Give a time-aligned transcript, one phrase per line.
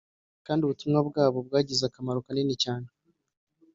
[0.45, 2.87] kandi ubutumwa bwabo bwagize akamaro kanini cyane